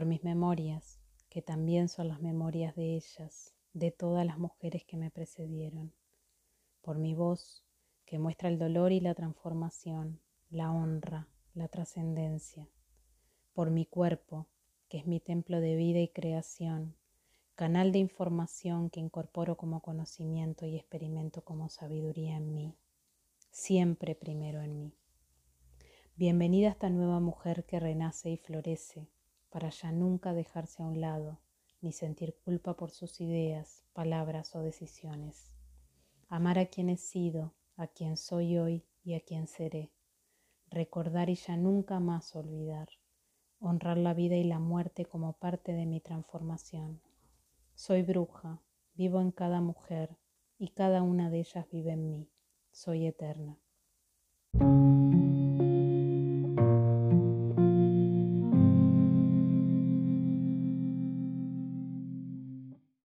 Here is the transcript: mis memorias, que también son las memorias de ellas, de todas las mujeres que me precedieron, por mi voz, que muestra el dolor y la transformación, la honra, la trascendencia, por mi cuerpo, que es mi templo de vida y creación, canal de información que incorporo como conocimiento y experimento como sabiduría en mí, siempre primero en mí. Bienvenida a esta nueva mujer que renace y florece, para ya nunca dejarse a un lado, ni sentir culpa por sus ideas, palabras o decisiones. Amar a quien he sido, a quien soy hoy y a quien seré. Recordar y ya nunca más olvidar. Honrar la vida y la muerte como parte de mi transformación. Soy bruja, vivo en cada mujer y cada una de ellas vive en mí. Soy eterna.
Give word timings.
mis 0.00 0.24
memorias, 0.24 0.98
que 1.28 1.42
también 1.42 1.88
son 1.90 2.08
las 2.08 2.20
memorias 2.20 2.74
de 2.74 2.96
ellas, 2.96 3.54
de 3.74 3.90
todas 3.90 4.24
las 4.24 4.38
mujeres 4.38 4.84
que 4.84 4.96
me 4.96 5.10
precedieron, 5.10 5.92
por 6.80 6.98
mi 6.98 7.14
voz, 7.14 7.62
que 8.06 8.18
muestra 8.18 8.48
el 8.48 8.58
dolor 8.58 8.92
y 8.92 9.00
la 9.00 9.14
transformación, 9.14 10.18
la 10.50 10.72
honra, 10.72 11.28
la 11.54 11.68
trascendencia, 11.68 12.68
por 13.52 13.70
mi 13.70 13.84
cuerpo, 13.84 14.46
que 14.88 14.96
es 14.96 15.06
mi 15.06 15.20
templo 15.20 15.60
de 15.60 15.76
vida 15.76 16.00
y 16.00 16.08
creación, 16.08 16.96
canal 17.54 17.92
de 17.92 17.98
información 17.98 18.88
que 18.88 19.00
incorporo 19.00 19.58
como 19.58 19.80
conocimiento 19.80 20.64
y 20.64 20.76
experimento 20.76 21.42
como 21.44 21.68
sabiduría 21.68 22.36
en 22.38 22.54
mí, 22.54 22.74
siempre 23.50 24.14
primero 24.14 24.62
en 24.62 24.78
mí. 24.78 24.94
Bienvenida 26.16 26.68
a 26.68 26.72
esta 26.72 26.88
nueva 26.88 27.20
mujer 27.20 27.64
que 27.64 27.78
renace 27.78 28.30
y 28.30 28.36
florece, 28.38 29.06
para 29.52 29.68
ya 29.68 29.92
nunca 29.92 30.32
dejarse 30.32 30.82
a 30.82 30.86
un 30.86 31.00
lado, 31.00 31.38
ni 31.82 31.92
sentir 31.92 32.34
culpa 32.44 32.74
por 32.74 32.90
sus 32.90 33.20
ideas, 33.20 33.84
palabras 33.92 34.56
o 34.56 34.62
decisiones. 34.62 35.52
Amar 36.28 36.58
a 36.58 36.66
quien 36.66 36.88
he 36.88 36.96
sido, 36.96 37.52
a 37.76 37.86
quien 37.86 38.16
soy 38.16 38.56
hoy 38.56 38.84
y 39.04 39.14
a 39.14 39.20
quien 39.20 39.46
seré. 39.46 39.92
Recordar 40.70 41.28
y 41.28 41.34
ya 41.34 41.56
nunca 41.56 42.00
más 42.00 42.34
olvidar. 42.34 42.88
Honrar 43.60 43.98
la 43.98 44.14
vida 44.14 44.36
y 44.36 44.44
la 44.44 44.58
muerte 44.58 45.04
como 45.04 45.34
parte 45.34 45.72
de 45.72 45.84
mi 45.84 46.00
transformación. 46.00 47.02
Soy 47.74 48.02
bruja, 48.02 48.62
vivo 48.94 49.20
en 49.20 49.30
cada 49.30 49.60
mujer 49.60 50.16
y 50.58 50.68
cada 50.68 51.02
una 51.02 51.28
de 51.28 51.40
ellas 51.40 51.66
vive 51.70 51.92
en 51.92 52.08
mí. 52.08 52.28
Soy 52.70 53.06
eterna. 53.06 53.58